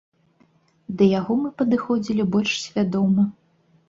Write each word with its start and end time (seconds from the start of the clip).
Да 1.01 1.09
яго 1.19 1.33
мы 1.41 1.51
падыходзілі 1.59 2.25
больш 2.37 2.57
свядома. 2.65 3.27